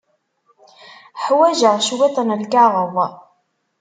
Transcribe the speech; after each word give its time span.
Ḥwajeɣ 1.23 1.75
cwiṭ 1.87 2.15
n 2.21 2.29
lkaɣeḍ. 2.41 2.95